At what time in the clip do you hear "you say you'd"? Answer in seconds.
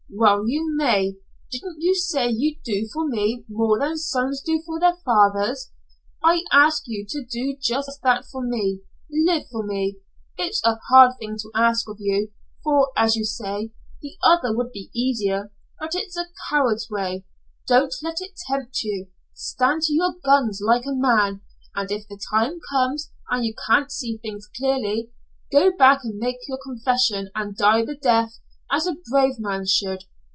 1.79-2.61